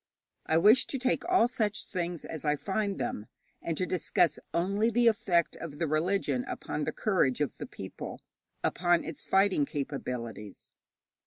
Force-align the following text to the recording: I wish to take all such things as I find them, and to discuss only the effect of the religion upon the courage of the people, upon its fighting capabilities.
I 0.47 0.57
wish 0.57 0.87
to 0.87 0.97
take 0.97 1.23
all 1.29 1.47
such 1.47 1.85
things 1.85 2.25
as 2.25 2.43
I 2.43 2.55
find 2.55 2.97
them, 2.97 3.27
and 3.61 3.77
to 3.77 3.85
discuss 3.85 4.39
only 4.51 4.89
the 4.89 5.05
effect 5.05 5.55
of 5.57 5.77
the 5.77 5.87
religion 5.87 6.43
upon 6.45 6.85
the 6.85 6.91
courage 6.91 7.39
of 7.39 7.59
the 7.59 7.67
people, 7.67 8.19
upon 8.63 9.03
its 9.03 9.23
fighting 9.23 9.63
capabilities. 9.67 10.71